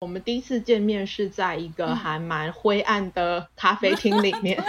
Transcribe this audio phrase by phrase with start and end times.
[0.00, 4.62] 我们第一次见面是在一个还蛮灰暗的咖啡厅里面，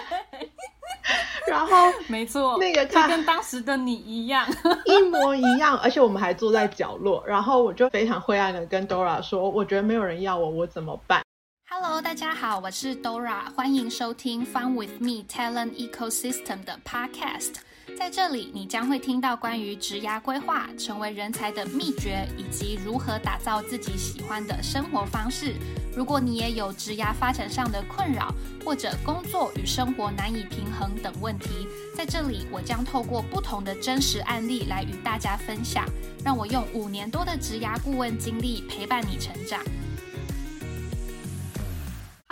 [1.47, 4.47] 然后没错，那个就跟当时的你一样，
[4.85, 11.21] 一模一样，而且我们还坐在角落，然后我就非常灰暗的跟 Dora 说，我觉得没有人要我，我怎么办
[11.69, 17.57] ？Hello，大家好，我是 Dora，欢迎收听 Fun with Me Talent Ecosystem 的 Podcast。
[17.99, 25.53] 在这里，你将会听到关于职涯规划、成为人才的秘诀，以及如何打造自己喜欢的生活方式。
[25.97, 28.33] 如果你也有职涯发展上的困扰，
[28.63, 35.85] 或者工作与生活难以平衡等问题，在这里我将透过不同的真实案例来与大家分享。
[36.23, 39.61] 让我用五年多的职涯顾问经历陪伴你成长。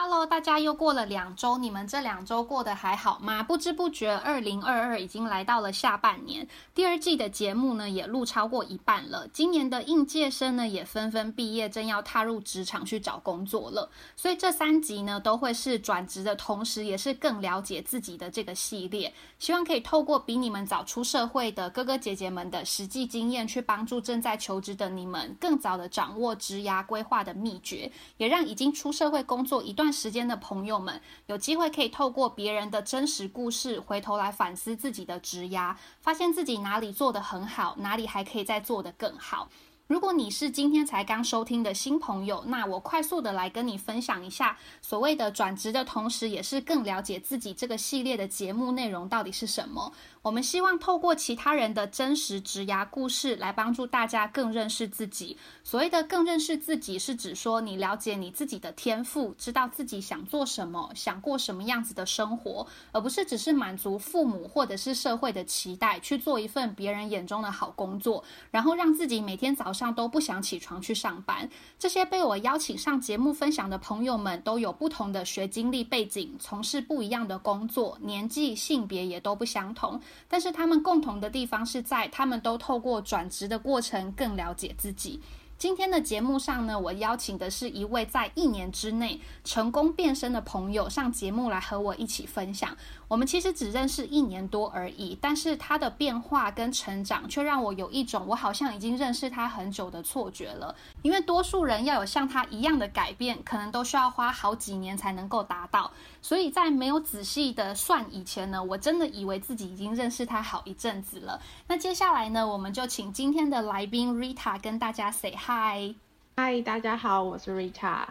[0.09, 3.43] Hello，大家又过了两周，你们这两周过得还好吗？
[3.43, 9.27] 不知不觉，二零二二已经来到了下半年，第二季的节目呢也录超过一半了。
[9.33, 13.91] 今年的应届生呢也纷纷毕业，正要踏入职场去找工作了。
[14.15, 19.13] 所以这三集呢都会是转职的同时，也是更了解自己的这个系列。
[19.39, 29.87] 希望可以透过比你们早出社会的哥哥姐姐们的实际经验，去帮助正在求职的你们更早的掌握职涯规划的秘诀，也让已经出社会工作一段。
[29.97, 39.49] 时间的朋友们，有机会可以透过别人的真实故事，回头来反思自己的职涯，发现自己哪里做得很好，哪里还可以再做得更好。
[39.87, 49.93] 如果你是今天才刚收听的新朋友，那我快速的来跟你分享一下，所谓的转职的同时，也是更了解自己这个系列的节目内容到底是什么。
[50.21, 55.37] 我们希望透过其他人的真实职涯故事，来帮助大家更认识自己。
[55.63, 71.49] 所谓的更认识自己，是指说你了解你自己的天赋，知道自己想做什么，想过什么样子的生活，而不是只是满足父母或者是社会的期待，去做一份别人眼中的好工作，然后让自己每天早上都不想起床去上班。
[71.79, 80.01] 这些被我邀请上节目分享的朋友们，都有不同的学经历背景，从事不一样的工作，年纪、性别也都不相同。
[80.27, 85.21] 但是他们共同的地方是在，他们都透过转职的过程更了解自己。
[85.57, 92.77] 今天的节目上呢，我邀请的是一位在一年之内成功变身的朋友上节目来和我一起分享。
[93.07, 100.75] 我们其实只认识一年多而已，但是他的变化跟成长却让我有一种我好像已经认识他很久的错觉了。
[101.01, 105.89] 因为多数人要有像他一样的改变，可能都需要花好几年才能够达到。
[106.21, 111.41] 所以在没有仔细的算以前呢，我真的以为自己已经认识他好一阵子了。
[111.67, 115.35] 那接下来呢，我们就请今天的来宾 Rita 跟大家 say。
[115.49, 115.95] 嗨，
[116.35, 118.05] 嗨大家好，我是 Rita。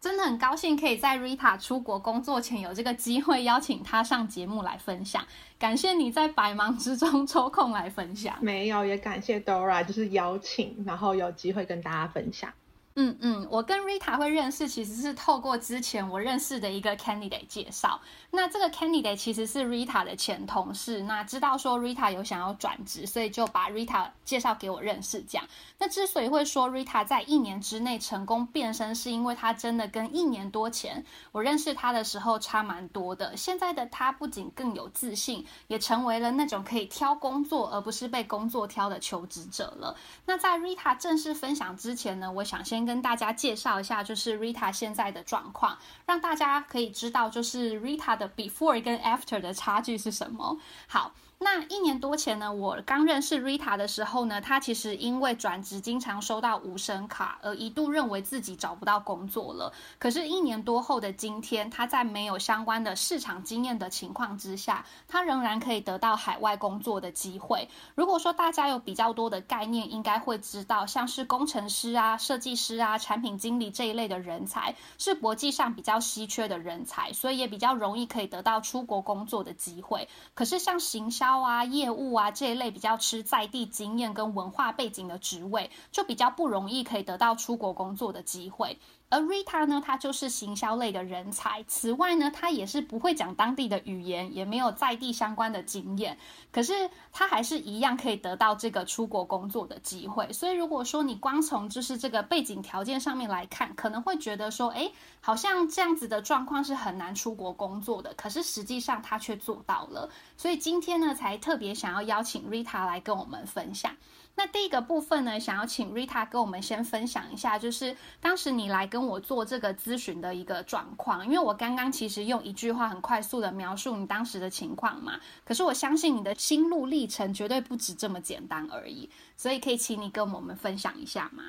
[0.00, 5.24] 真的很高兴可以在 Rita 出国工作前有这个机会邀请她上节目来分享。
[5.56, 8.36] 感谢你在百忙之中抽空来分享。
[8.40, 12.52] 没有，也感谢 Dora，就是邀请，然后有机会跟大家分享。
[12.94, 18.00] 嗯嗯，我跟 Rita 会认识，其实是透过之前我认识的一个 candidate 介绍。
[18.30, 25.22] 那这个 candidate 其实是 Rita 的前同事，那知道说 Rita 有想要转职，所以就把 Rita 介绍给我认识。
[25.22, 25.46] 这样，
[25.78, 33.36] 那之所以会说 Rita 在一年之内成功变身，是因为她真的跟一年多前我认识她的时候差蛮多的。
[33.36, 39.96] 现在的她不仅更有自信，也成为了那种可以挑工作而不是被工作挑的求职者了。
[40.26, 42.87] 那在 Rita 正式分享之前呢，我想先。
[42.88, 50.58] 跟大家介绍一下，就是 Rita 现在的状况，让大家可以知道，就是 Rita 的 before 跟 after 的差距是什么。
[50.88, 51.12] 好。
[51.40, 59.72] 那一年多前呢，我刚认识 Rita 的时候呢，她其实因为转职经常收到无声卡，而一度认为自己找不到工作了。
[60.00, 67.68] 可是，一年多后的今天，她在没有相关的市场经验的情况之下，她仍然可以得到海外工作的机会。
[67.94, 80.08] 如果说大家有比较多的概念，应该会知道，像是工程师啊、设计师啊、产品经理这一类的人才，是国际上比较稀缺的人才，所以也比较容易可以得到出国工作的机会。
[80.34, 88.78] 可是，像行销，啊，业务啊这一类比较吃在地经验跟文化背景的职位，就比较不容易可以得到出国工作的机会。
[89.10, 91.64] 而 Rita 呢，她就是行销类的人才。
[91.66, 96.18] 此外呢，她也是不会讲当地的语言，也没有在地相关的经验。
[96.52, 100.32] 可是她还是一样可以得到这个出国工作的机会。
[100.32, 104.90] 所以如果说你光从就是这个背景条件上面来看，可能会觉得说，哎，
[105.20, 108.12] 好像这样子的状况是很难出国工作的。
[108.14, 110.10] 可是实际上她却做到了。
[110.36, 113.92] 所以今天呢，才特别想要邀请 Rita 来跟我们分享。
[114.38, 121.26] 那第一个部分呢，想要请 Rita 跟我们先分享一下，就是当时你来跟我做这个咨询的一个状况。
[121.26, 131.42] 因为我刚刚其实用一句话很快速的描述你当时的情况嘛，可是我相信你的心路历程绝对不止这么简单而已，所以可以请你跟我们分享一下吗？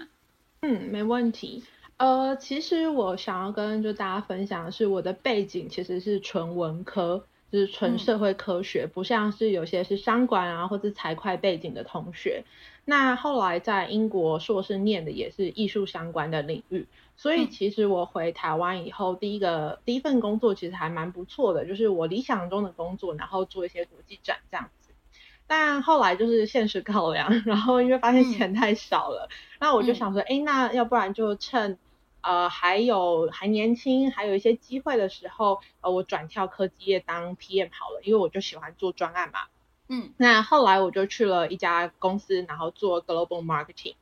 [0.62, 1.64] 嗯，没问题。
[1.98, 12.44] 呃，其实我想要跟就大家分享的是，我的背景其实是纯文科，就是纯社会科学，不像是有些是商管啊或者财会背景的同学。
[12.86, 16.88] 那后来在英国硕士念的也是艺术相关的领域，
[17.18, 24.92] 所以其实我回台湾以后，第一个第一份工作其实还蛮不错的，就是我理想中的工作，然后做一些国际展这样子。
[25.46, 29.30] 但后来就是现实 考量，然后因为发现钱太少了，
[29.60, 31.78] 那我就想说，哎，那要不然就趁。
[32.22, 39.40] 呃，还有还年轻，还有一些机会的时候，呃，我转跳科技业当 PM 好了，因为我就喜欢做专案嘛。
[39.88, 43.96] 嗯，那后来我就去了一家公司，然后做 Global Marketing，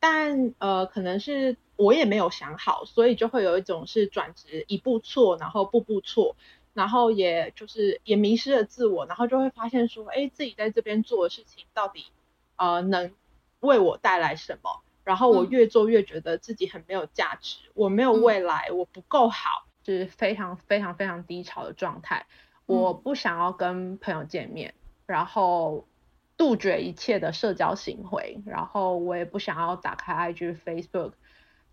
[0.00, 6.34] 但呃，可能是我也没有想好，所以就会有一种是转职一步错，然后步步错，
[6.74, 12.06] 然后也就是也迷失了自我，然后就会发现说，哎，自己在这边做的事情到底
[12.56, 13.12] 呃能
[13.60, 14.80] 为我带来什么？
[15.08, 22.26] 然后我越做越觉得自己很没有价值，我没有未来，我不够好，是非常非常非常低潮的状态。
[22.66, 24.74] 我不想要跟朋友见面，
[25.06, 25.86] 然后
[26.36, 31.12] 杜绝一切的社交行为，然后我也不想要打开 IG、Facebook。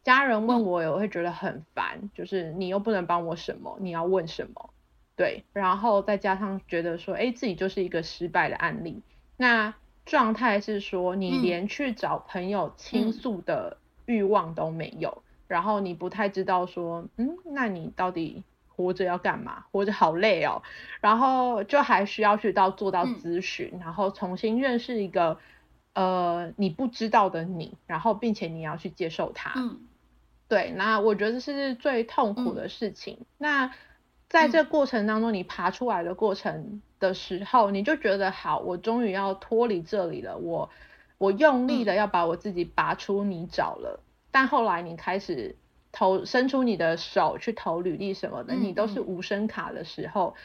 [0.02, 4.70] 家人问我，我会觉得很烦，就是你又不能帮我什么，你要问什么？
[5.18, 9.02] 对，然后再加上觉得说，哎，自己就是一个失败的案例。
[9.36, 9.74] 那
[10.06, 19.66] 状态是说，你连去找朋友倾诉的欲望都没有，然后你不太知道说，嗯，那你到底活着要干嘛？
[19.72, 20.62] 活着好累哦，
[21.02, 25.40] 然后就还需要去到做到咨询，然后重新认识一个
[25.94, 29.54] 呃你不知道的你，然后并且你要去接受它。
[29.56, 29.80] 嗯，
[30.48, 33.26] 对，那我觉得是最痛苦的事情。
[33.40, 33.74] 那
[34.30, 36.82] 在这过程当中，你爬出来的过程。
[37.08, 40.38] 的时候，你就觉得好，我终于要脱离这里了。
[40.38, 40.70] 我
[41.18, 44.02] 我用力的要把我自己拔出泥沼了。
[44.32, 45.56] 但后来你开始
[45.92, 50.36] 投伸出你的手去投履历什么的，你都是无声卡的时候，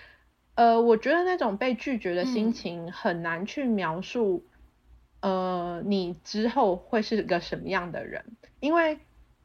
[0.54, 4.44] 呃，我觉得那种被拒绝的心情很难去描述。
[5.22, 8.24] 呃，你之后会是个什么样的人？
[8.60, 8.98] 因为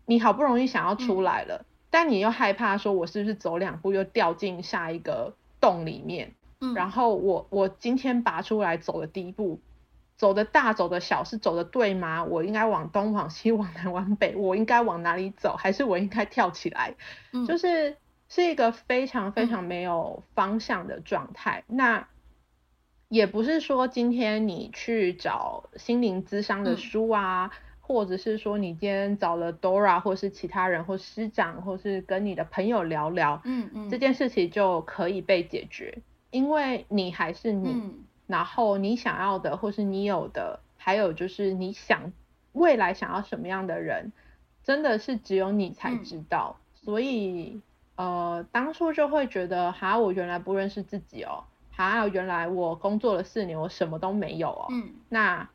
[0.06, 6.34] 你好不容易想要出来了，但你又害怕说，我是不是走两步又掉进下一个洞里面？
[6.74, 9.60] 然后我我今天拔出来走的第一步，
[10.16, 12.24] 走的大走的小是走的对吗？
[12.24, 15.56] 我应该往东往西往南往北，我应该往哪里走？
[15.58, 16.96] 还是我应该跳起来？
[17.48, 17.98] 就是
[18.30, 21.64] 是一个非常非常没有方向的状态。
[21.68, 22.08] 那
[23.08, 36.00] 也不是说今天你去找心灵咨商的书啊，或者是说你今天找了 Dora 或是其他人或师长，或是跟你的朋友聊聊，嗯嗯，这件事情就可以被解决。
[36.36, 37.94] 因为你还是你，
[38.28, 42.12] 然后你想要的或是你有的，还有就是你想
[42.52, 44.12] 未来想要什么样的人，
[44.62, 46.58] 真的是只有你才知道。
[46.74, 47.62] 所以
[47.96, 54.68] 呃，当初就会觉得，哈，我原来不认识自己哦，哈，原来我工作了四年，我什么都没有哦。
[54.72, 54.90] 嗯。
[55.08, 55.48] 那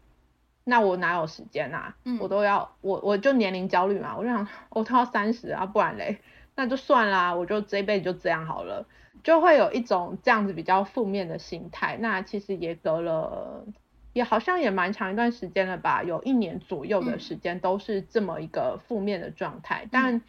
[0.65, 1.95] 那我哪有时间啊？
[2.05, 2.19] 嗯。
[2.19, 6.23] 我都要我我就年龄焦虑嘛，我就想我都要三十啊，不然嘞，
[6.55, 8.87] 那就算啦，我就这一辈子就这样好了。
[9.23, 13.67] 就会有一种这样子比较负面的心态，那其实也隔了，
[14.13, 19.87] 也好像也蛮长一段时间了吧，有一年左右的时间都是这么一个负面的状态。
[19.91, 20.23] 但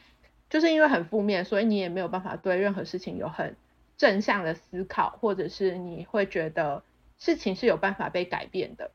[0.49, 3.55] 就是因为很负面，所以你也没有办法对任何事情有很
[3.97, 6.83] 正向的思考，或者是你会觉得
[7.17, 8.91] 事情是有办法被改变的，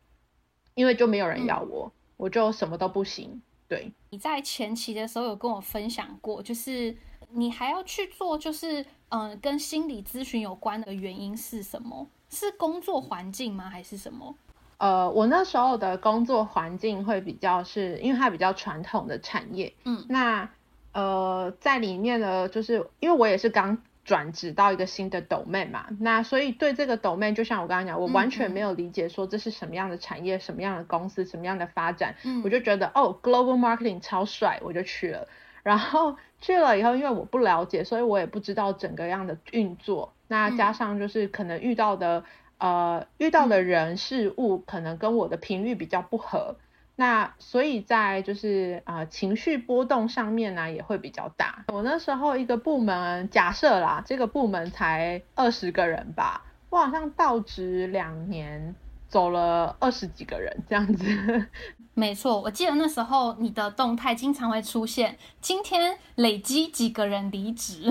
[0.75, 3.40] 因为就没有人要我，我就什么都不行。
[3.68, 6.96] 对，你在前期的时候有跟我分享过，就是
[7.30, 8.85] 你还要去做，就是。
[9.08, 12.08] 嗯，跟心理咨询有关的原因是什么？
[12.28, 13.70] 是工作环境吗？
[13.70, 14.35] 还是什么？
[14.78, 19.73] 呃，我那时候的工作环境会比较是，因为它比较传统的产业。
[19.85, 20.50] 嗯，那
[20.90, 32.14] 呃，在里面呢，就是因为我也是刚转职到一个新的 domain 嘛，那所以对这个 domain，就像我刚刚讲，我完全没有理解说这是什么样的产业、什么样的公司、什么样的发展。
[32.25, 35.26] 嗯，我就觉得哦，global marketing 超帅，我就去了。
[35.64, 40.14] 然后去了以后，因为我不了解，所以我也不知道整个样的运作。
[40.28, 42.22] 那加上就是可能遇到的
[42.58, 46.54] 呃遇到的人事物，可能跟我的频率比较不合。
[46.96, 51.64] 那所以在就是啊情绪波动上面呢也会比较大。
[51.68, 58.74] 我那时候一个部门假设啦，这个部门才二十个人吧，我好像到职两年。
[59.08, 61.06] 走了二十几个人这样子，
[61.94, 67.88] 没错，我记得那时候你的动态经常会出现，今天累积几个人离职。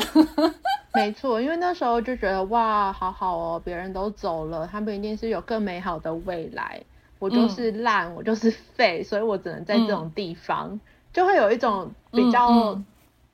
[0.94, 6.84] 没错，因为那时候就觉得哇，好好哦，别人都走了，他们一定是有更美好的未来，
[7.20, 10.80] 我就是烂，我就是废，所以我只能在这种地方，
[11.14, 12.82] 就会有一种比较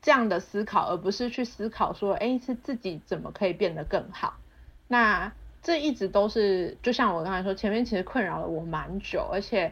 [0.01, 4.35] 这样的思考，而不是去思考说，哎，是自己怎么可以变得更好。
[4.87, 5.31] 那
[5.63, 9.71] 这一直都是，就像我刚才说，前面其实困扰了我蛮久，而且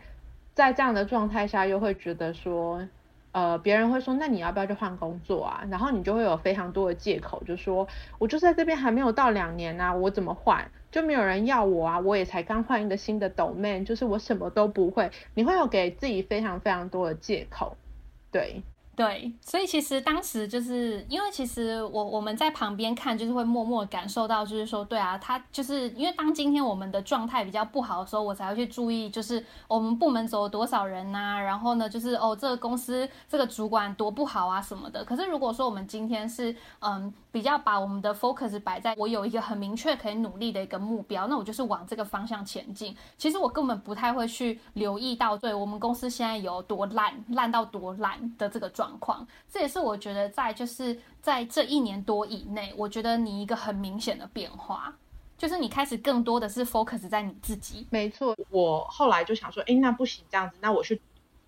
[0.53, 2.87] 在这样的状态下，又会觉得说，
[3.31, 5.63] 呃，别人会说，那你要不要去换工作啊？
[5.69, 7.87] 然后你就会有非常多的借口，就说，
[8.17, 10.69] 我就在这边还没有到两年啊，我怎么换？
[10.91, 15.11] 就没有人要我啊，我也才刚换一个新的 domain，就是我什么都不会。
[15.33, 17.77] 你会有给自己非常非常多的借口，
[18.31, 18.63] 对。
[18.99, 35.01] 对，所以其实当时就是因为其实我我们在旁边看，就是会默默感受到，就是说，对啊，他就是因为当今天我们的状态比较不好的时候，我才会去注意，就是我们部门走了多少人呐，然后呢，就是哦，这个公司这个主管多不好啊什么的。
[35.05, 42.93] 可是如果说我们今天是嗯比较把我们的 focus 摆在我有一个很明确可以努力的一个目标，那我就是往这个方向前进。
[43.17, 48.88] 其实我根本不太会去留意到，对我们公司现在有多烂，烂到多烂的这个状。
[48.89, 54.91] 状况，这也是我觉得在就是在这一年多以内，我觉得你一个很明显的变化，
[55.37, 57.85] 就是你开始更多的是 focus 在你自己。
[57.91, 60.99] 没错，我后来就想说，哎，那不行，这样子，那我去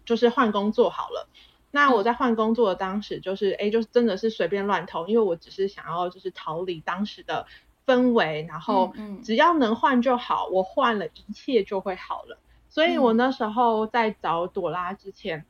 [0.05, 1.27] 就是换工作好了。
[1.71, 7.47] 那我在换工作的当时，就是哎，就是真的是随便乱投，因为我只是想要就是逃离当时的
[7.87, 8.93] 氛围，然后
[9.23, 12.37] 只要能换就好，我换了一切就会好了。
[12.69, 15.43] 所以我那时候在找朵拉之前。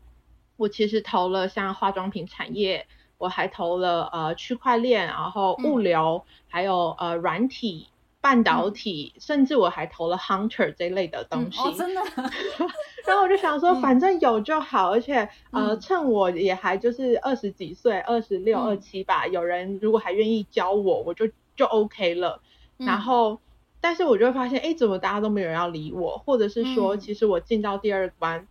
[0.61, 2.85] 我其实投了像化妆品产业，
[3.17, 7.87] 我还投了呃区块链，然后物流，还有呃软体、
[8.21, 11.59] 半导体，甚至我还投了 Hunter 这类的东西。
[11.59, 12.01] 哦，真的。
[13.07, 22.39] 然后我就想说，反正有就好，而且呃趁我也还就是二十几岁，二十六、二七吧，有人如果还愿意教我，我就就 OK 了。
[22.77, 23.39] 然后，
[23.81, 28.47] 但是我就会发现，哎，怎么大家都没有人要理我，或者是说，其实我进到第二关。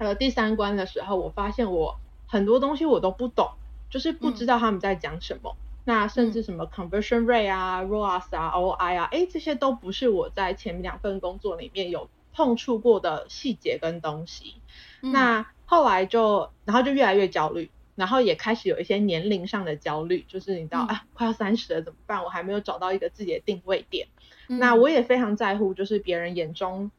[0.00, 3.50] 呃，第三关的时候，我发现我很多东西我都不懂，
[3.90, 5.54] 就是不知道他们在讲什么。
[5.84, 14.54] 那甚至什么 conversion rate 啊、ROAS 啊、OI 啊，哎，这些都不是我在前面两份工作里面有碰触过的细节跟东西。
[15.02, 22.24] 那后来就，然后就越来越焦虑，然后也开始有一些年龄上的焦虑，就是你知道啊，快要三十了怎么办？
[22.24, 24.08] 我还没有找到一个自己的定位点。
[24.46, 26.90] 那我也非常在乎，就是别人眼中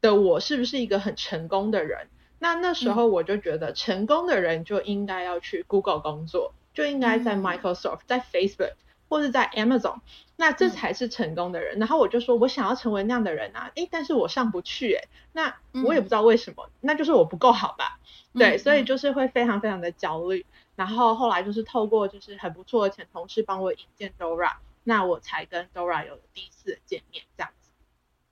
[0.00, 2.06] 的我是不是一个很成功的人。
[2.38, 8.74] 那那时候我就觉得，成功的人就应该要去 Google 工作，就应该在 Microsoft、在 Facebook
[9.08, 10.00] 或是在 Amazon，
[10.36, 11.78] 那这才是成功的人。
[11.78, 17.98] 然后我就说，我想要成为那样的人啊，诶，但是我上不去，诶，那我也不知道为什么，那就是我不够好吧？
[18.34, 20.44] 对，所以就是会非常非常的焦虑。
[20.74, 27.50] 然后后来就是透过就是很不错的前同事帮我引荐 Dora，那我才跟 Dora 有了第一次的见面，这样。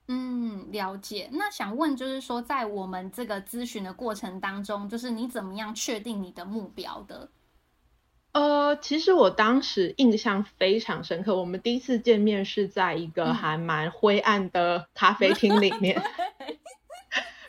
[0.07, 1.31] 嗯，了解。
[1.33, 7.31] 那想问，就是说，在我们这个咨询的过程当中，就是你怎么样确定你的目标的？
[8.33, 11.35] 呃，其实我当时印象非常深刻。
[11.35, 16.03] 我们第一次见面是在一个还蛮灰暗的咖啡厅里 面，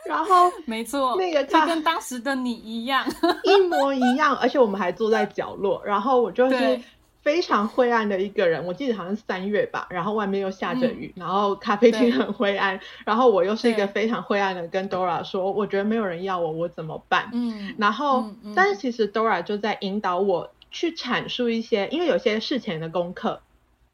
[0.06, 3.06] 然后没错，那个就跟当时的你一样，
[3.44, 6.80] 一模一样，而且我们还坐在角落，然后我就 是。
[7.26, 17.32] 非常灰暗的一个人，我记得好像是三月吧，然后外面又下着雨，然后咖啡厅很灰暗，然后我又是一个非常灰暗的，跟 Dora 说，我觉得没有人要我，我怎么办？
[17.34, 23.42] 嗯，然后，但是其实 Dora 就在引导我去阐述一些，因为有些事前的功课，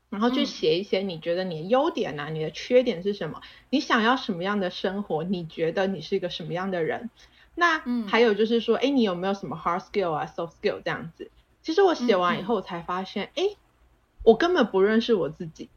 [0.09, 7.09] 然后去写一些你觉得你的优点啊，你的缺点是什么，你想要什么样的生活，你觉得你是一个什么样的人？
[7.55, 11.31] 那还有就是说，哎，你有没有什么 hard skill 啊，soft skill 这样子？
[11.61, 13.43] 其实我写完以后才发现，哎，
[14.23, 15.69] 我根本不认识我自己。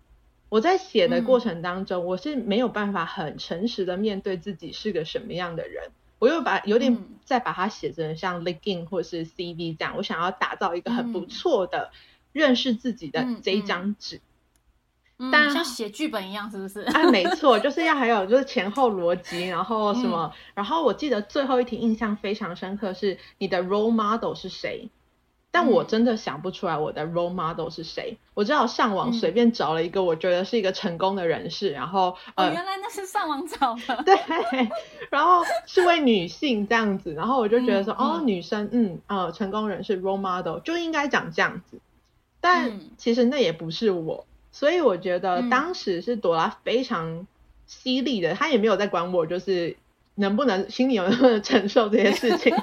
[0.48, 5.90] 我在写的过程当中，我是没有办法很诚实的面对自己是个什么样的人。
[6.20, 11.90] 我又把有点再把它写成像 LinkedIn 或是 CV 这样，我想要打造一个很不错的
[12.32, 14.20] 认识自己的这一张纸。
[15.32, 16.80] 但像写剧本一样，是不是？
[16.82, 20.32] 啊，没错， 就是要还有就是前后逻辑，然后什么。
[20.54, 24.88] 然后我记得最后一题印象非常深刻，是你的 role model 是谁？
[25.54, 28.18] 但我真的想不出来我的 role model 是谁。
[28.34, 33.96] 我只好上网随便找了一个我觉得是一个成功的人士，然后呃，原来那是上网找的。
[34.02, 34.16] 对，
[35.10, 41.78] 然后是位女性这样子，然后我就觉得说，哦，女生，嗯，呃，成功人士 role model 就应该长这样子。
[42.40, 47.28] 但其实那也不是我，所以我觉得当时是朵拉非常
[47.68, 49.76] 犀利的，她也没有在管我，就是
[50.16, 52.52] 能不能心里有没有承受这些事情。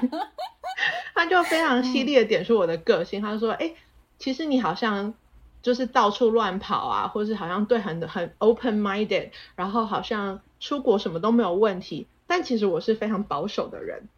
[1.14, 3.74] 他就非常犀利的点出我的个性，他说：“哎，
[4.18, 5.14] 其实你好像
[5.60, 12.06] 就是到处乱跑啊，或是好像对很很 open minded，然后好像出国什么都没有问题。
[12.26, 14.08] 但其实我是非常保守的人，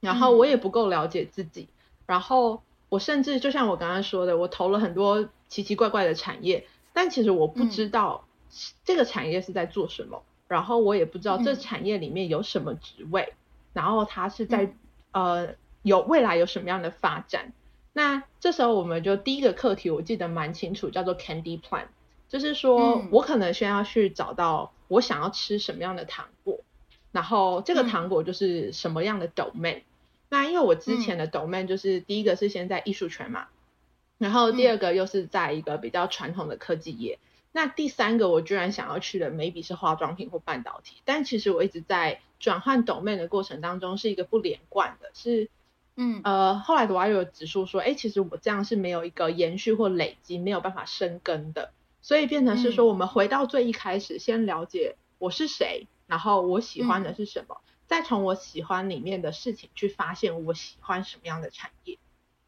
[0.00, 1.68] 然后我也不够了解自己，
[2.04, 8.26] 然后我甚至就像我刚刚说的，我投了很多奇奇怪怪的产业，但其实我不知道
[8.84, 13.34] 这个产业是在做什么，然后我也不知道这产业里面有什么职位，
[13.72, 14.74] 然后他是在
[15.12, 17.52] 呃有未来有什么样的发展。
[17.92, 21.84] 那这时候我们就第一个课题，我记得蛮清楚，叫做 Candy Plan，
[22.28, 26.58] 就是说我可能先要去找到我想要吃什么样的糖果，
[27.12, 29.82] 然后这个糖果就是什么样的 domain。
[30.28, 33.46] 那因为我之前的 domain 就是第一个是先在艺术圈嘛，
[34.18, 37.20] 然后第二个又是在一个比较传统的科技业，
[37.52, 45.48] 那第三个我居然想要去的 maybe 是化妆品或半导体，但其实我一直在转换 domain 的过程当中是一个不连贯的，是
[45.96, 51.72] 嗯呃后来的话有指数说，哎其实我这样是没有一个延续或累积，没有办法生根的，
[52.02, 57.58] 所以变成是说我们回到最一开始，先了解我是谁，然后我喜欢的是什么。
[57.86, 61.98] 再从我喜欢里面的事情去发现我喜欢什么样的产业，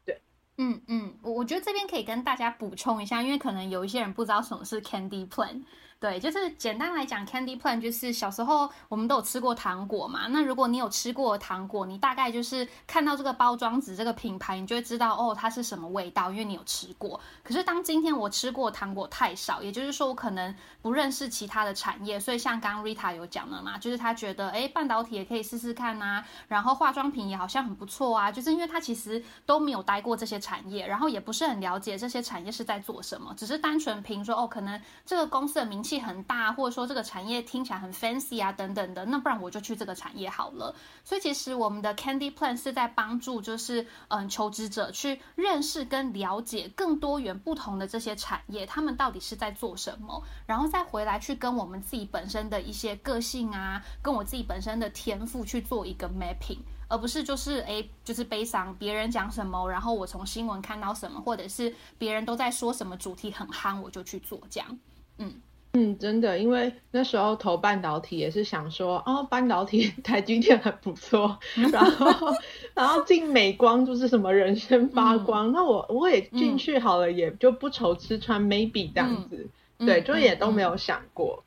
[0.03, 0.21] 对，
[0.57, 5.63] 嗯嗯，我我觉得这边可以跟大家补充一下，因为可能有一些人不知道什么是 Candy Plan。
[5.99, 10.27] 对，就是简单来讲，Candy Plan 就是小时候我们都有吃过糖果嘛。
[10.27, 17.19] 那如果你有吃过糖果，你大概就是看到这个包装纸、这个品牌，你就会知道哦，它是什么味道，因为你有吃过。
[17.43, 35.83] 可是当今天我吃过糖果太少，也就是说我可能不认识其他的产业，所以像刚 Rita 有讲的嘛，就是他觉得哎，半导体也可以试试看呐，然后化妆品也好像很不错啊，就是因为他其实都没有待过这些产业，然后也不是很了解这些产业是在做什么，只是单纯凭说哦，可能这个公司的名。
[35.87, 40.75] 气很大，或者说这个产业听起来很 fancy 啊，等等的，那不然我就去这个产业好了。
[41.05, 64.79] 所以其实我们的 Candy Plan 是在帮助，就是嗯，求职者去认识跟了解更多元不同的这些产业，他们到底是在做什么，然后再回来去跟我们自己本身的一些个性啊，跟我自己本身的天赋去做一个 mapping，而不是就是哎，就是悲伤别人讲什么，然后我从新闻看到什么，或者是别人都在说什么主题很憨，我就去做这样，
[65.17, 65.41] 嗯。
[65.79, 71.37] 嗯，真的，因为那时候投半导体也是想说，哦，半导体台积电很不错，
[71.71, 72.33] 然后
[72.73, 81.43] 然后进美光就是什么人生发光，那我我也进去好了，也就不愁吃穿，maybe 这样子，对，就也都没有想过。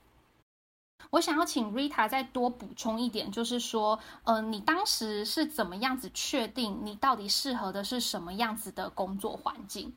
[1.10, 9.92] 我想要请 Rita 再多补充一点，就是说，呃，你当时是怎么样子确定你到底适合的是什么样子的工作环境？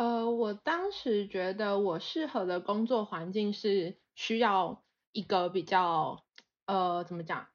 [0.00, 4.82] 呃，我当时觉得我适合的工作环境是需要
[5.12, 6.24] 一个比较，
[6.64, 7.48] 呃，怎么讲？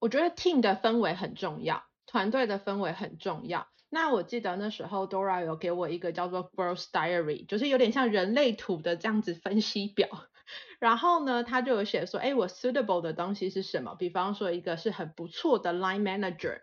[0.00, 3.68] 我觉得 team 的氛围很重要，团队的氛围很重要。
[3.90, 10.08] 那我记得那时候 Dora 有给我一个叫做 Growth Diary，就是有点像人类图的这样子分析表。
[10.80, 13.94] 然后呢，他就有写说，哎，我 suitable 的东西是什么？
[13.94, 16.62] 比方说，一个是很不错的 line manager，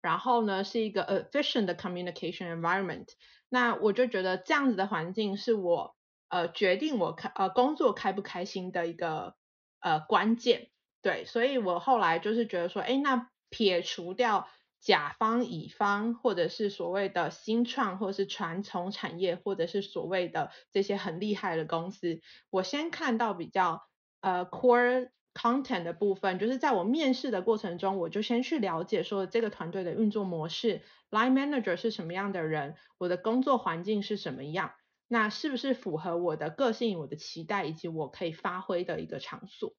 [0.00, 3.06] 然后呢，是一个 efficient 的 communication environment。
[3.54, 5.94] 那我就觉得这样子的环境是我
[6.30, 9.34] 呃决定我开呃工作开不开心的一个
[9.78, 10.70] 呃关键，
[11.02, 14.48] 对，所以我后来就是觉得说，哎，那撇除掉
[14.80, 23.82] 甲方乙方或者是所谓的新创或者是传统产业或者是所谓的这些很厉害的公司，我先看到比较
[24.22, 25.10] 呃 core。
[25.34, 34.72] Content 的部分，就是在我面试的过程中，我就先去了解说这个团队的运作模式，line manager 是什么样的人，我的工作环境是什么样，
[35.08, 39.72] 那是不是符合我的个性、我的期待以及我可以发挥的一个场所？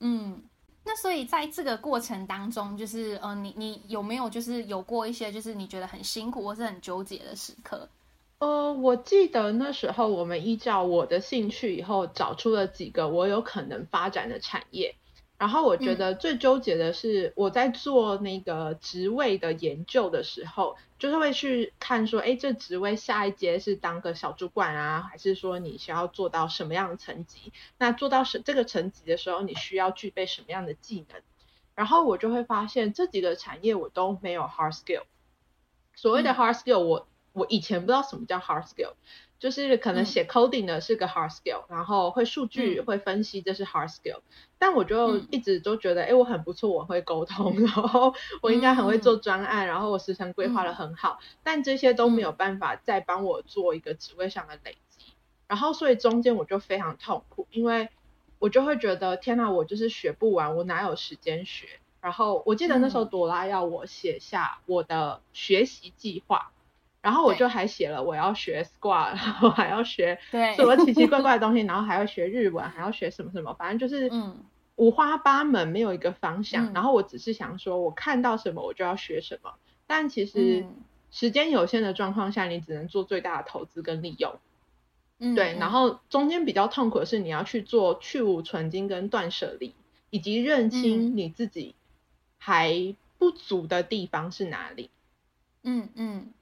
[0.00, 0.42] 嗯，
[0.84, 7.88] 那所以在这个过程当中，就是呃，你你有没有就是有过一些就是你觉得很辛苦或是很纠结的时刻？
[8.38, 14.96] 呃，我记得那时候我们依照我的兴趣以后找出了几个我有可能发展的产业，
[15.38, 27.52] 然后我觉得最纠结的是我在做那个职位的研究的时候，就是会去看说，哎，这职位下一阶是当个小主管啊，还是说你需要做到什么样的层级？
[27.78, 31.22] 那做到什这个层级的时候，你需要具备什么样的技能？
[31.74, 35.04] 然后我就会发现这几个产业我都没有 hard skill。
[35.94, 37.06] 所谓的 hard skill，我。
[37.34, 38.92] 我以前不知道什么叫 hard skill，
[39.40, 44.20] 就是可能写 coding 的是个 hard skill，然后会数据会分析这是 hard skill，
[44.56, 55.12] 但我就一直都觉得，哎，我很不错，我会沟通， 然后我应该很会做专案，然后我时程规划的很好，但这些都没有办法再帮我做一个职位上的累积，
[55.48, 57.88] 然后所以中间我就非常痛苦，因为
[58.38, 61.66] 我就会觉得，天哪，我就是学不完，我哪有时间学？
[62.00, 66.52] 然后我记得那时候朵拉要我写下我的学习计划。
[67.04, 70.18] 然后我就还写了我要学 squat，然后还要学
[70.56, 74.10] 什么奇奇怪怪的东西， 然后还要学日文，还要学什么什么，反正就是
[74.76, 76.72] 五花八门，没有一个方向。
[76.72, 79.52] 然后我只是想说，我看到什么我就要学什么。
[79.86, 80.64] 但其实
[81.10, 84.36] 时间有限的状况下，你只能做最大的投资跟利用。
[85.18, 89.74] 嗯，对，然后中间比较痛苦的是你要去做去无存金跟断舍离，
[90.08, 91.74] 以及认清你自己
[92.38, 94.88] 还不足的地方是哪里。
[95.62, 96.32] 嗯嗯。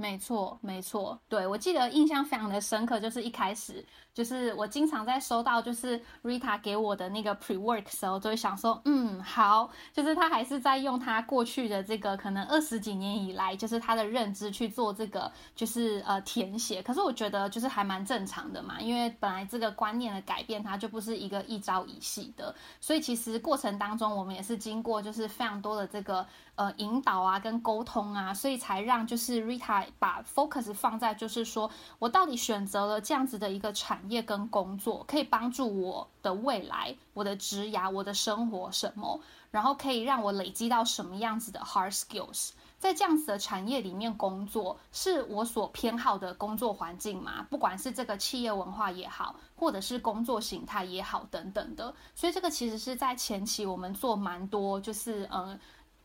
[0.00, 3.84] 没错，没错，对我记得印象非常的深刻，就是一开始，
[4.18, 16.82] 就是我经常在收到就是 Rita 给我的那个 pre work 时候，就会想说，嗯，好，就是他还是在用他过去的这个可能二十几年以来，就是他的认知去做这个，就是呃填写。
[16.82, 26.26] 可是我觉得就是还蛮正常的嘛，因为本来这个观念的改变，它就不是一个一朝一夕的，所以其实过程当中，我们也是经过就是非常多的这个。
[26.58, 47.46] 呃，引导啊，跟沟通啊，所以才让就是 Rita 把 focus 放在就是说我到底选择了这样子的一个产业跟工作，可以帮助我的未来、我的职涯、我的生活什么，然后可以让我累积到什么样子的 hard skills，在这样子的产业里面工作，是我所偏好的工作环境吗？
[47.50, 55.58] 不管是这个企业文化也好，或者是工作形态也好，等等的，所以这个其实是在前期我们做蛮多，就是呃。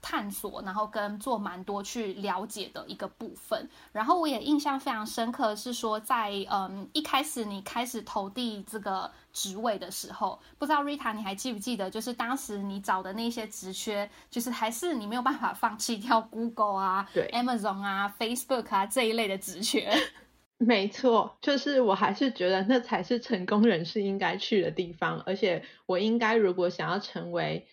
[0.03, 3.69] 探索，然后跟做蛮多去了解的一个部分。
[3.93, 19.89] 然后我也印象非常深刻，是说在嗯一开始你开始投递这个职位的时候，不知道 Rita 你还记不记得，就是当时你找的那些职缺，就是还是你没有办法放弃掉 Google 啊、对 Amazon 啊、Facebook 啊这一类的职缺。
[20.59, 27.65] 没错，就是我还是觉得那才是成功人士应该去的地方，而且我应该如果想要成为，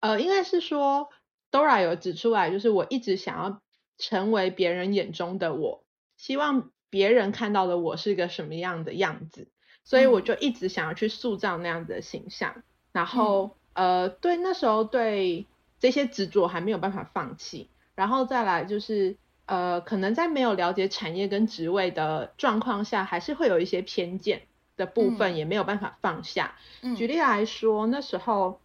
[0.00, 1.10] 呃，应该是说。
[1.54, 3.60] Dora 有指出来，就是我一直想要
[3.96, 5.84] 成为别人眼中的我，
[6.16, 9.46] 希望别人看到的我是个什么样的样子，
[9.84, 12.64] 所以我就一直想要去塑造那样子的形象。
[12.90, 15.46] 然后，呃，对，那时候对
[15.78, 17.68] 这些执着还没有办法放弃。
[17.94, 24.42] 然后再来就是，呃，可能在没有了解产业跟职位的状况下，还是会有一些偏见
[24.76, 26.56] 的部分，也没有办法放下。
[26.96, 28.58] 举例来说，那时候。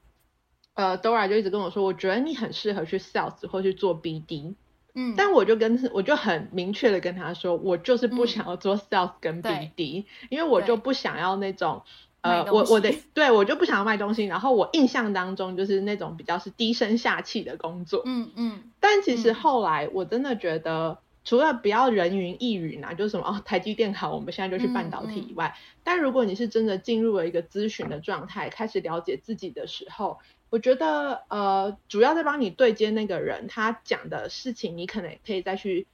[0.79, 4.53] 呃，Dora 就一直跟我说，我觉得你很适合去 sales 或去做 BD，
[4.95, 11.81] 嗯，但我就跟我就很明确的跟他说，我就是不想要做 sales 跟 BD，因为我就不想要那种，
[12.21, 30.19] 呃，我我的对我就不想要卖东西，然后我印象当中就是那种比较是低声下气的工作，嗯嗯，但其实后来我真的觉得，除了不要人云亦云啊，就是什么哦，台积电好，我们现在就去半导体以外，但如果你是真的进入了一个咨询的状态，开始了解自己的时候。
[30.49, 35.87] 我觉得，呃，主要在帮你对接那个人，他讲的事情，你可能可以再去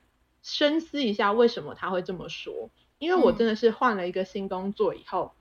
[0.43, 2.69] 深思一下，为什么他会这么说。
[2.97, 5.33] 因为我真的是换了一个新工作以后，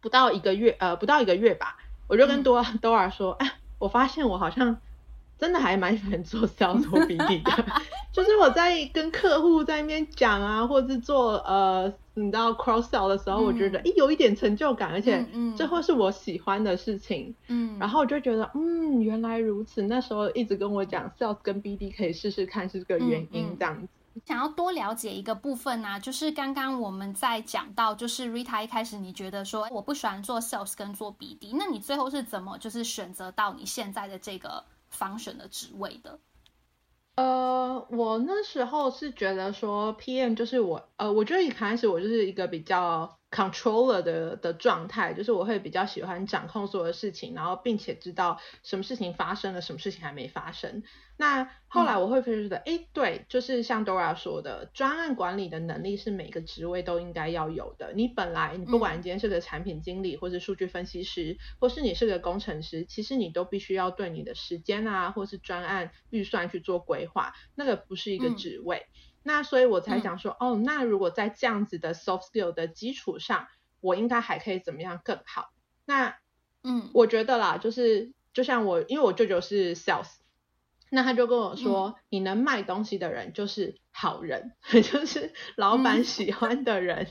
[0.00, 1.76] 不到一个月，呃，不到一个月吧，
[2.08, 4.80] 我就跟多多尔说，哎，我发现我好像。
[5.38, 7.66] 真的还蛮喜欢做销售 BD 的，
[8.12, 17.34] 就是我在跟客户在那边讲啊，或者是做呃，你知道 cross sell 的时候，我觉得诶有一点成就感，而且这会是我喜欢的事情。
[17.48, 19.82] 嗯，然后我就觉得，嗯，原来如此。
[19.82, 23.88] 那时候一直跟我讲 sales 跟 BD 可以试试看是这个原因这样子。
[24.24, 34.64] 想要多了解一个部分呢，就是刚刚我们在讲到，就是 Rita 一开始你觉得说我不喜欢做 sales 跟做 BD，那你最后是怎么就是选择到你现在的这个？
[34.96, 36.18] 方选的职位的，
[37.16, 43.15] 呃，我那时候是觉得说 PM 就是我，呃，我觉得一开始我就是一个比较。
[43.30, 50.82] Controller 的的状态，就是我会比较喜欢掌控所有的事情，然后并且知道什么事情发生了，什么事情还没发生。
[51.18, 57.92] 那后来我会觉得，哎，对，就是像 Dora 说的，专案管理的能力是每个职位都应该要有的。
[57.94, 67.32] 你本来你不管你今天是个产品经理，或是数据分析师，或是你是个工程师，其实你都必须要对你的时间啊，或是专案预算去做规划。
[67.54, 68.86] 那个不是一个职位。
[69.26, 73.48] 那所以我才想说，哦，那如果在这样子的 soft skill 的基础上，
[73.80, 75.50] 我应该还可以怎么样更好？
[75.84, 76.16] 那，
[76.62, 80.06] 嗯，我觉得啦，就是就像我，因为我舅舅是 sales，
[80.90, 87.08] 那他就跟我说，你能卖东西的人就是好人， 就是老板喜欢的人。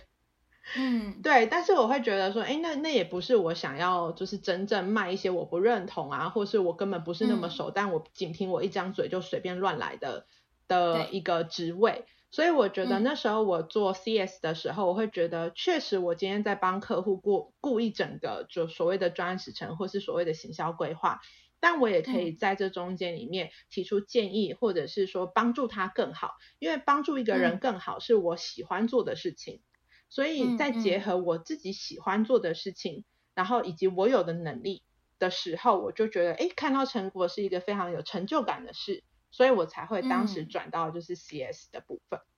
[0.78, 1.48] 嗯，对。
[1.48, 10.26] 但是我会觉得说，哎，那那也不是我想要，就是真正卖一些我不认同啊，或是我根本不是那么熟，但我仅凭我一张嘴就随便乱来的。
[10.68, 21.20] 的一个职位，所以我觉得那时候我做 CS 的时候，我会觉得确实我今天在帮客户过顾一整个就所谓的专案时程或是所谓的行销规划，
[21.60, 29.62] 但我也可以在这中间里面提出建议，或者是说帮助他更好，因为帮助一个人更好是我喜欢做的事情，
[30.10, 34.84] 所以在结合我自己喜欢做的事情，然后以及我有的能力
[35.20, 39.04] 的时候，我就觉得哎，看到成果是一个非常有成就感的事。
[39.36, 42.18] 所以我才会当时转到就是 CS 的部分。
[42.22, 42.35] 嗯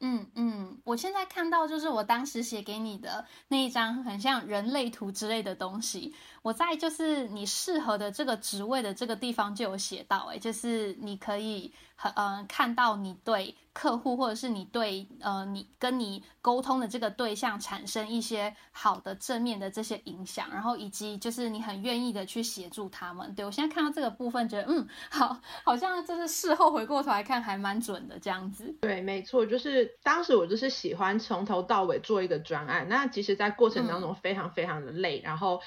[0.00, 11.72] 嗯嗯，我现在看到就是我当时写给你的那一张很像人类图之类的东西，我在就是你适合的这个职位的这个地方就有写到，哎，就是你可以。
[12.00, 23.34] 很嗯，看到你对客户或者是你对呃你跟你沟通的这个对象产生一些好的正面的这些影响，然后以及就是你很愿意的去协助他们。
[23.34, 28.72] 对我现在看到这个部分，觉得嗯好，好像就是事后回过头来看还蛮准的这样子。
[28.80, 35.60] 对，没错，就是当时我就是喜欢从头到尾做一个专案，那其实，在过程当中非常非常的累，然后。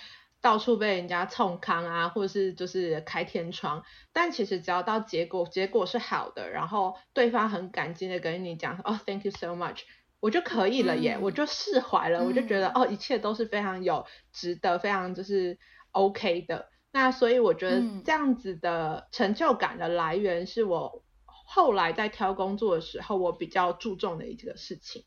[0.43, 9.81] 到处被人家冲康啊，或者是就是开天窗，但其实只要到结果，结果是好的，然后对方很感激的跟你讲，哦，thank you so much，
[10.19, 15.59] 我就可以了耶，我就释怀了，我就觉得哦，一切都是非常有值得，非常就是
[15.91, 16.69] OK 的。
[16.91, 21.03] 那所以我觉得这样子的成就感的来源，是我
[21.53, 25.03] 后来在挑工作的时候，我比较注重的一个事情。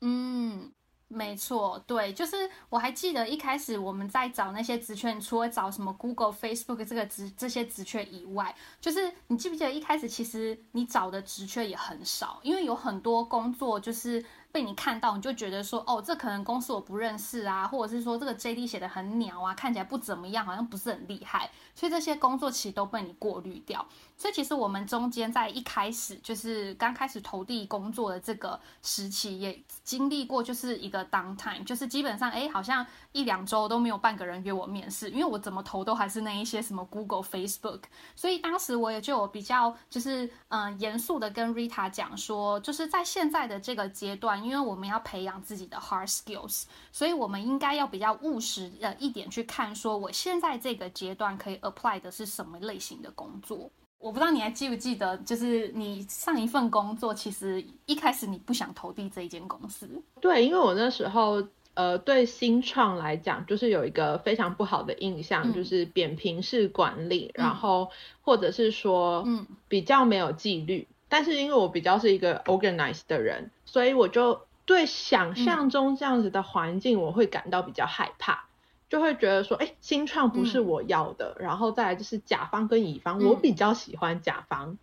[0.00, 0.72] 嗯。
[1.12, 14.24] 没错，对，就是我还记得一开始我们在找那些职缺，除了找什么 Google、Facebook 这个职这些职缺以外，就是你记不记得一开始其实你找的职缺也很少，因为有很多工作就是。
[14.52, 23.86] 被你看到，你就觉得说，哦，这可能公司我不认识啊，或者是说这个 JD 写的很鸟啊，看起来不怎么样，好像不是很厉害，所以这些工作其实都被你过滤掉。
[24.20, 44.44] 所以其实我们中间在一开始就是刚开始投递工作的这个时期，也经历过就是一个 down time，就是基本上哎，好像一两周都没有半个人约我面试，因为我怎么投都还是那一些什么 Google、Facebook，所以当时我也就有比较就是嗯严肃的跟 Rita 讲说，就是在现在的这个阶段。
[44.44, 53.70] 因为我们要培养自己的 hard skills，所以我们应该要比较务实的一点去看，说我现在这个阶段可以 apply 的是什么类型的工作。
[54.00, 59.86] 我不知道你还记不记得，就是你上一份工作，其实一开始你不想投递这一间公司。
[60.20, 67.90] 对，因为我那时候呃对新创来讲，就是有一个非常不好的印象，就是扁平式管理，然后
[68.22, 69.46] 或者是说嗯。
[69.68, 70.88] 比较没有纪律。
[71.08, 78.44] 但是因为我比较是一个 organized 的人，所以我就对想象中这样子的环境，我会感到比较害怕，
[78.90, 81.36] 就会觉得说，哎，新创不是我要的。
[81.38, 84.76] 然后再来就是甲方跟乙方，我比较喜欢甲方。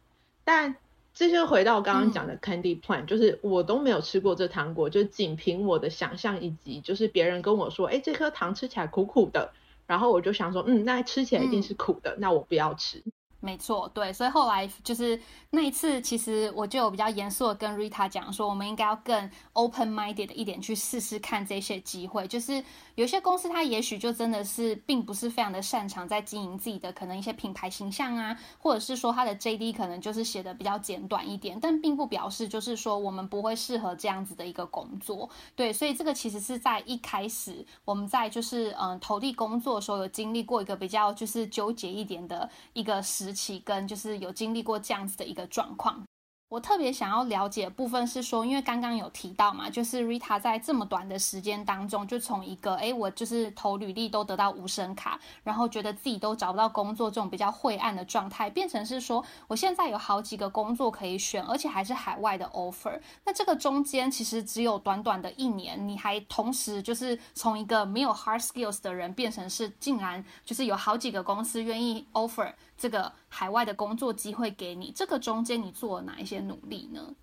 [0.44, 0.78] 但
[1.14, 9.52] 这就回到我刚刚讲的 candy plan，就是我都没有吃过这糖果，就仅凭我的想象以及就是别人跟我说，哎，这颗糖吃起来苦苦的，
[9.88, 13.04] 然后我就想说，嗯，那吃起来一定是苦的，那我不要吃。
[13.48, 15.18] 没错，对，所以后来就是
[15.52, 22.28] 那一次，其实我就有比较严肃的跟 Rita 讲说，我们应该要更 open minded 的一点去试试看这些机会。
[22.28, 22.62] 就是
[22.96, 35.30] 有些公司它也许就真的是并不是非常的擅长在经营自己的可能一些品牌形象啊，或者是说它的 JD 可能就是写的比较简短一点，但并不表示就是说我们不会适合这样子的一个工作。
[35.56, 43.37] 对，所以这个其实是在一开始我们在就是嗯投递工作的时候有经历过一个比较就是纠结一点的一个时。
[43.38, 46.04] 起跟就是有经历过这样子的一个状况。
[46.50, 62.98] 我特别想要了解部分是说，因为刚刚有提到嘛，就是 Rita 在这么短的时间当中，就从一个哎，我就是投履历都得到无声卡，然后觉得自己都找不到工作这种比较晦暗的状态，变成是说，我现在有好几个工作可以选，而且还是海外的 offer。
[63.26, 72.54] 那这个中间其实只有短短的一年，你还同时就是从一个没有 hard skills 的人，变成是竟然就是有好几个公司愿意 offer。
[72.78, 77.16] 这个海外的工作机会给你，这个中间你做了哪一些努力呢？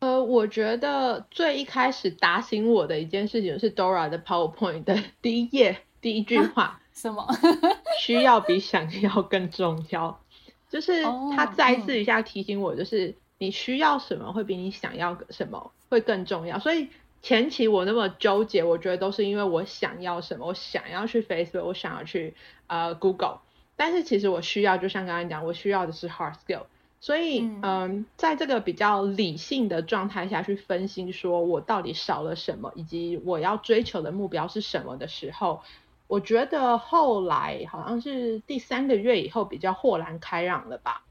[0.00, 7.26] 呃，我觉得最一开始打醒我的一件事情是 Dora 的 PowerPoint 的 第一页第一句话， 什么？
[7.98, 10.20] 需要比想要更重要，
[10.68, 11.02] 就是
[11.34, 16.60] 他再次一下提醒我，就是你需要什么会比你想要什么会更重要。
[16.60, 16.88] 所以
[17.20, 22.34] 前期我那么纠结，我觉得都是因为我想要什么，我想要去 Facebook，我想要去
[22.68, 23.40] 呃 Google。
[23.78, 26.62] 但是其实我需要，就像刚刚讲，我需要的是 hard skill。
[27.00, 35.62] 所以，嗯，在这个比较理性的状态下去分析，说我到底少了什么，以及我要追求的目标是什么的时候，
[36.08, 41.04] 我觉得后来好像是第三个月以后比较豁然开朗了吧。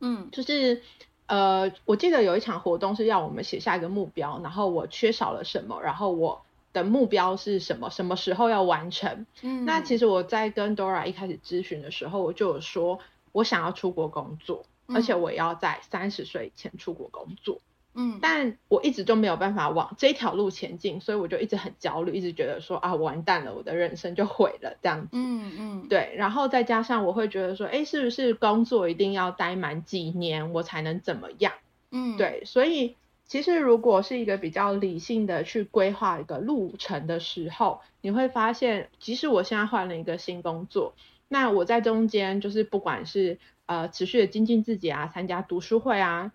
[0.00, 0.82] 嗯，就是
[1.24, 6.42] 呃，我记得有一场活动是要我们写下一个目标，然后我缺少了什么，然后我。
[6.72, 7.90] 的目标是什么？
[7.90, 9.26] 什么时候要完成？
[9.42, 12.98] 嗯，那其实我在跟 Dora 一开始咨询的时候，我就有说，
[13.32, 17.60] 我想要出国工作，而且我要在三十岁以前出国工作。
[17.92, 25.08] 嗯，但我一直都没有办法往这条路前进，所以我就一直很焦虑，一直觉得说啊，完蛋了，我的人生就毁了这样子。
[25.10, 26.14] 嗯嗯，对。
[26.16, 31.52] 然后再加上我会觉得说，哎，是不是工作一定要待满几年我才能怎么样？
[31.90, 32.44] 嗯，对。
[32.44, 32.94] 所以
[33.30, 40.94] 其实如果是一个比较理性的去规划一个路程的时候，你会发现，即使我现在换了一个新工作，
[41.28, 46.32] 那我在中间就是不管是呃持续的精进自己啊，参加读书会啊。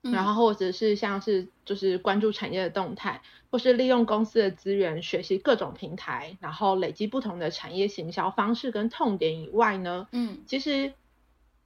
[0.00, 10.94] 然后或者是像是就是关注产业的动态，或是利用公司的资源学习各种平台，然后累积不同的产业行销方式跟痛点以外呢，嗯，其实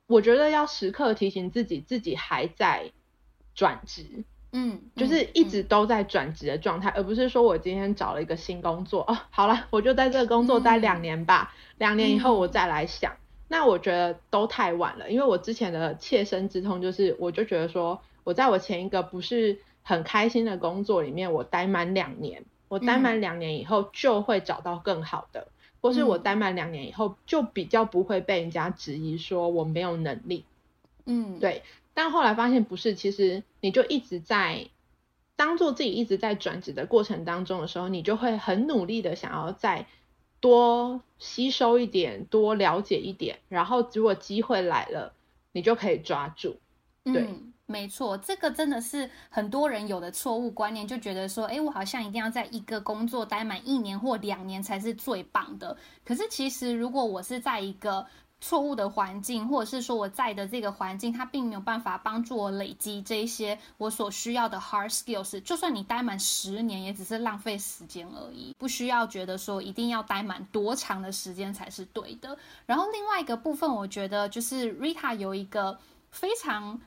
[0.09, 2.91] 我觉得要时刻提醒自己，自己还在
[3.55, 4.25] 转职，
[4.57, 13.13] 嗯，就是一直都在转职的状态，而不是说我今天找了一个新工作，哦，好了，我就在这个工作待两年吧，两年以后我再来想，
[13.49, 18.01] 那我觉得都太晚了，因为我之前的切身之痛就是，我就觉得说。
[18.27, 25.49] 我在我前一个不是很开心的工作里面，我待满两年，我待满两年以后就会找到更好的，
[25.83, 30.47] 或是我待满两年以后就比较不会被人家质疑说我没有能力。
[31.05, 31.63] 嗯，对。
[31.95, 34.69] 但后来发现不是，其实你就一直在
[35.37, 39.87] 当做自己一直在转职的过程当中的时候，你就会很努力的想要再
[40.41, 45.15] 多吸收一点，多了解一点，然后如果机会来了，
[45.53, 46.57] 你就可以抓住。
[47.05, 47.27] 对。
[47.67, 55.75] 没错，这个真的是很多人有的错误观念，就觉得说，哎，我好像一定要在一个工作待满一年或两年才是最棒的。
[56.05, 58.07] 可是其实，如果我是在一个
[58.47, 68.55] 错误的环境，或者是说我在的这个环境，它并没有办法帮助我累积这些我所需要的 hard skills，就算你待满十年，也只是浪费时间而已。
[68.59, 72.37] 不需要觉得说一定要待满多长的时间才是对的。
[72.67, 75.79] 然后另外一个部分，我觉得就是 Rita 有一个
[76.11, 76.79] 非常。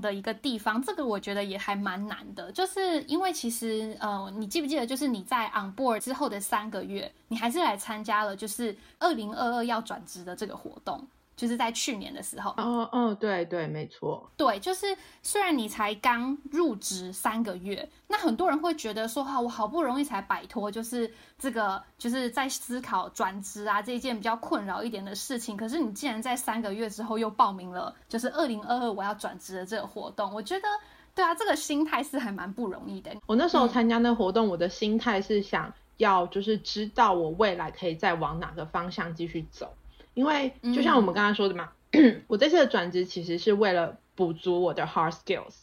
[0.00, 11.06] 的一个地方，这个我觉得也还蛮难的，就是因为其实呃，你记不记得，就是你在 on board 之后的三个月，你还是来参加了就是二零二二要转职的这个活动。
[11.36, 30.68] 就是在去年的时候，哦哦，对对，没错，对，就是虽然你才刚入职三个月，那很多人会觉得说，哈，我好不容易才摆脱，就是这个，就是在思考转职啊这一件比较困扰一点的事情，可是你竟然在三个月之后又报名了，就是二零二二我要转职的这个活动，我觉得，
[31.14, 33.10] 对啊，这个心态是还蛮不容易的。
[33.26, 39.72] 我那时候参加那活动，我的心态是想要就是知道我未来可以再往哪个方向继续走。
[40.14, 41.70] 因为就像我们刚刚说的嘛，
[42.28, 45.54] 我这次的转职其实是为了补足我的 hard skills。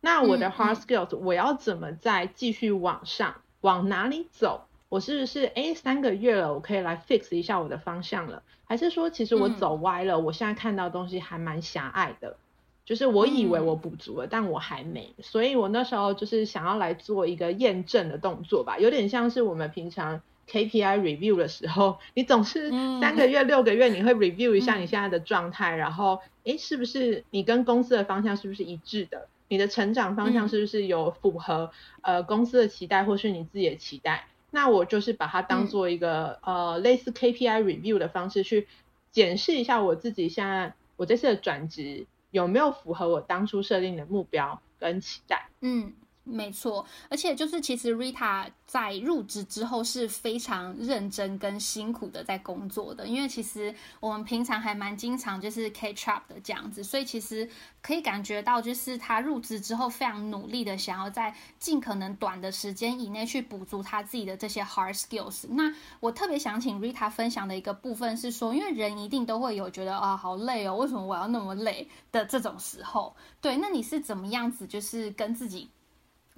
[0.00, 4.62] 那我的 hard skills，我要怎么再继续往上，往哪里走？
[4.88, 8.42] 我是不是哎三个月了，我可以来 fix 一下我的方向了？
[8.64, 10.18] 还是说其实我走歪了？
[10.18, 12.36] 我现在看到东西还蛮狭隘的，
[12.84, 15.14] 就是我以为我补足了，但我还没。
[15.22, 20.22] 所以我那时候就是想要来做一个验证的动作吧，有点像是我们平常。
[20.50, 29.28] KPI review 的时候， 你总是三个月、六个月，你会 review 一下你现在的状态，然后，诶，是不是你跟公司的方向是不是一致的？
[29.48, 31.70] 你的成长方向是不是有符合
[32.02, 34.26] 呃公司的期待，或是你自己的期待？
[34.52, 38.66] 那我就是把它当做一个呃类似 KPI review 的方式去
[39.12, 45.48] 检视一下我自己现在我这次的转职有没有符合我当初设定的目标跟期待？
[45.60, 45.92] 嗯。
[46.22, 57.48] 没错，而且就是其实 Rita 在入职之后是非常认真跟辛苦的在工作的，因为其实我们平常还蛮经常就是 catch up 的这样子，所以其实
[57.82, 65.46] 可以感觉到就是他入职之后非常努力的想要在尽可能短的时间以内去补足他自己的这些 hard skills。
[65.48, 75.68] 那我特别想请 Rita 分享的一个部分是说，因为人一定都会有觉得啊好累哦，为什么我要那么累的这种时候，对，那你是怎么样子就是跟自己？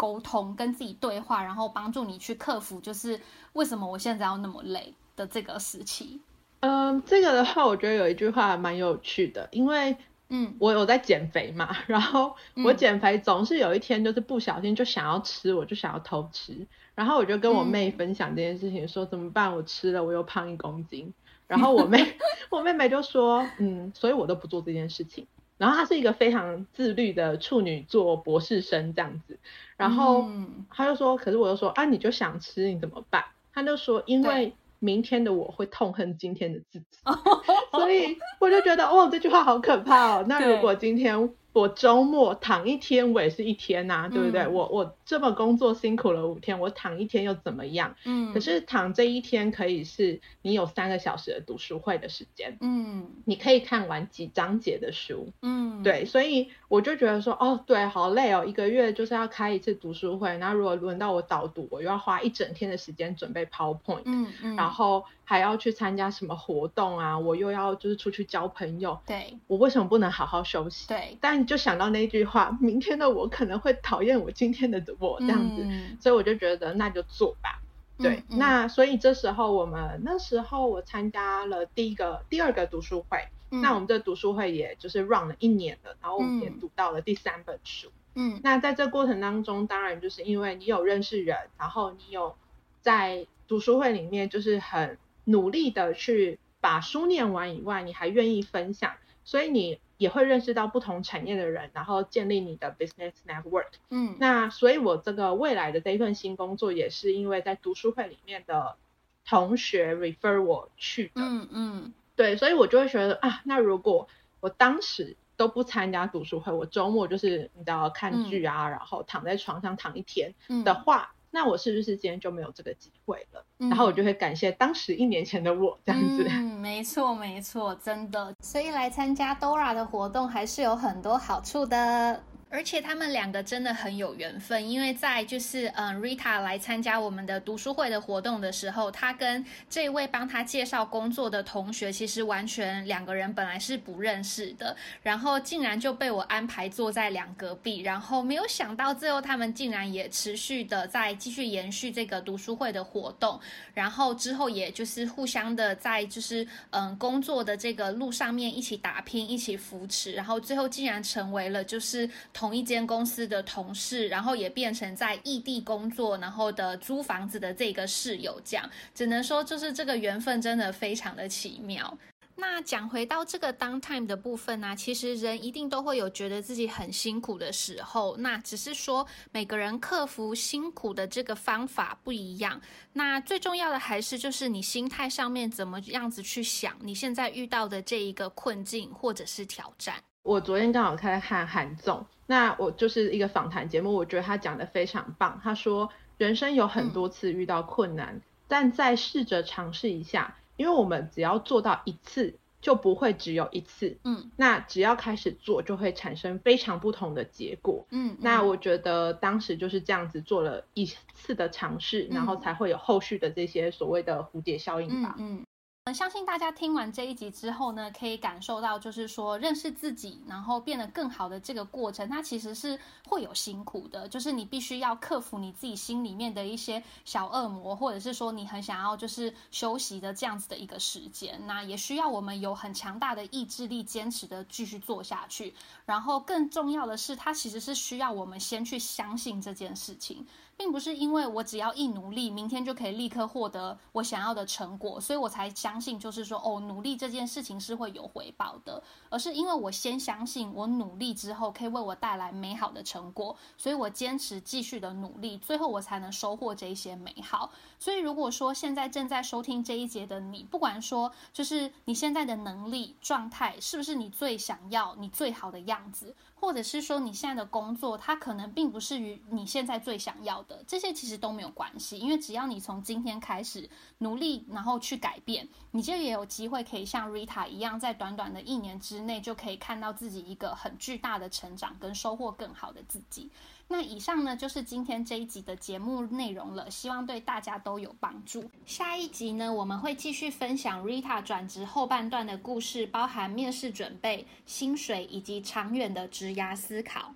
[0.03, 3.21] 沟通跟自己对话，然后帮助你去克服，就是
[3.53, 6.21] 为什么我现在要那么累的这个时期。
[6.59, 9.97] 嗯，这个的话，我觉得有一句话蛮有趣的，因为
[10.31, 12.35] 嗯，我有在减肥嘛， 然后
[12.65, 19.55] 我减肥总是有一天就是不小心就想要吃，我就想要偷吃，然后我就跟我妹分享这件事情，说怎么办？
[19.55, 21.15] 我吃了，我又胖一公斤，
[21.47, 22.17] 然后我妹
[22.51, 25.29] 我妹妹就说，嗯，所以我都不做这件事情。
[25.59, 29.39] 然后他是一个非常自律的处女座博士生这样子，
[29.77, 30.27] 然后
[30.71, 33.25] 他就说，可是我就说啊，你就想吃，你怎么办？
[33.55, 36.99] 他就说，因为明天的我会痛恨今天的自己，
[37.73, 40.25] 所以我就觉得哦，这句话好可怕哦。
[40.29, 44.43] 那如果今天我周末躺一天，我也是一天呐，对不对？
[44.43, 47.95] 嗯我我这么工作辛苦了五天，我躺一天又怎么样？
[48.05, 53.11] 嗯，可是躺这一天可以是你有三个小时的读书会的时间，嗯。
[53.25, 70.87] 你可以看完几章节的书，嗯，对，所以我就觉得说，哦，对，好累哦，一个月就是要开一次读书会，那如果轮到我导读，我又要花一整天的时间准备 PowerPoint，、嗯嗯，然后还要去参加什么活动啊，我又要就是出去交朋友，对我为什么不能好好休息？
[70.87, 77.63] 对但就想到那句话，明天的我可能会讨厌我今天的我这样子，嗯所以我就觉得那就做吧。
[77.97, 87.91] 对，嗯嗯那所以这时候我们那时候我参加了第一个、第二个读书会，那我嗯们这读书会也就是 run 了一年了，然后我们也嗯读到了第三本书。
[88.17, 92.35] 嗯那在这过程当中，当然就是因为你有认识人，然后你有
[92.83, 98.95] 在读书会里面就是很努力的去把书念完以外，你还愿意分享，
[99.25, 103.69] 所以你也会认识到不同产业的人，然后建立你的 business network。
[103.91, 104.17] 嗯。
[104.19, 108.77] 那所以，我这个未来的这一份新工作，也是因为在读书会里面的
[109.25, 111.13] 同学 refer 我去的。
[111.17, 111.93] 嗯嗯。
[112.15, 114.09] 对，所以我就会觉得啊，那如果
[114.41, 120.63] 我当时都不参加读书会，我周末就是你知道看剧啊，然后躺在床上躺一天嗯。
[120.65, 123.45] 的话，那我是不是今天就没有这个机会了？
[123.59, 126.27] 嗯然后我就会感谢当时一年前的我这样子。
[126.29, 128.35] 嗯， 没错没错，真的。
[128.41, 132.23] 所以来参加 Dora 的活动还是有很多好处的。
[132.53, 153.41] 而且他们两个真的很有缘分，因为在就是嗯，Rita 来参加我们的读书会的活动的时候，他跟这位帮他介绍工作的同学，其实完全两个人本来是不认识的，然后竟然就被我安排坐在两隔壁，然后没有想到最后他们竟然也持续的在继续延续这个读书会的活动，
[153.73, 162.09] 然后之后也就是互相的在就是嗯工作的这个路上面一起打拼，一起扶持，然后最后竟然成为了就是
[162.43, 171.97] 同一间公司的同事，然后也变成在异地工作，然后的租房子的这个室友，这样只能说就是这个缘分真的非常的奇妙。
[172.35, 182.61] 那讲回到这个 downtime 的部分呢、其实人一定都会有觉得自己很辛苦的时候，那只是说每个人克服辛苦的这个方法不一样。
[182.95, 190.03] 那最重要的还是就是你心态上面怎么样子去想你现在遇到的这一个困境或者是挑战。
[190.23, 195.41] 我昨天刚好在看韩总，那我就是一个访谈节目，我觉得他讲的非常棒。
[195.43, 203.99] 他说，人生有很多次遇到困难，但再试着尝试一下，因为我们只要做到一次，就不会只有一次。
[204.05, 207.85] 嗯那只要开始做，就会产生非常不同的结果。
[207.91, 215.17] 嗯，那我觉得当时就是这样子做了一次的尝试，然后嗯才会有后续的这些所谓的蝴蝶效应吧。
[215.19, 215.37] 嗯嗯。
[215.41, 215.47] 嗯，
[215.91, 222.79] 相信大家听完这一集之后呢，可以感受到，就是说认识自己，然后变得更好的这个过程，它其实是
[223.09, 235.53] 会有辛苦的，就是你必须要克服你自己心里面的一些小恶魔，或者是说你很想要就是休息的这样子的一个时间，那也需要我们有很强大的意志力，坚持的继续做下去。
[235.85, 240.25] 然后更重要的是，它其实是需要我们先去相信这件事情。
[240.63, 257.51] 并不是因为我只要一努力，明天就可以立刻获得我想要的成果，所以我才相信，就是说，哦，努力这件事情是会有回报的，而是因为我先相信我努力之后可以为我带来美好的成果，所以我坚持继续的努力，最后我才能收获这一些美好。
[257.81, 283.31] 所以如果说现在正在收听这一节的你，不管说就是你现在的能力状态是不是你最想要、你最好的样子，或者是说你现在的工作，它可能并不是于你现在最想要的，这些其实都没有关系，因为只要你从今天开始努力，然后去改变，你就也有机会可以像 Rita 一样，在短短的一年之内就可以看到自己一个很巨大的成长，跟收获更好的自己。
[283.73, 288.51] 那以上呢就是今天这一集的节目内容了，希望对大家都有帮助。
[288.67, 297.15] 下一集呢，我们会继续分享 Rita 转职后半段的故事，包含面试准备、薪水以及长远的职涯思考。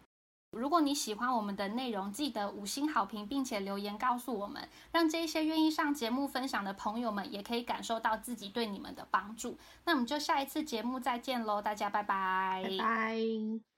[0.53, 9.59] 如果你喜欢我们的内容，记得五星好评，并且留言告诉我们，让这些愿意上节目分享的朋友们也可以感受到自己对你们的帮助。
[9.85, 13.76] 那我们就下一次节目再见喽，大家拜拜拜拜。